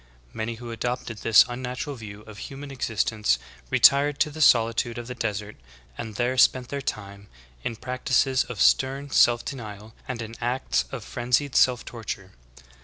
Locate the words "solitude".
4.41-4.97